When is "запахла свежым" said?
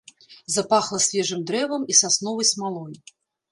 0.53-1.45